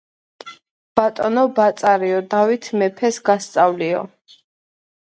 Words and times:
ბატონო 0.99 1.43
ბაწარიო, 1.59 2.23
დავით 2.33 2.71
მეფეს 2.81 3.21
გასწავლიო. 3.31 4.07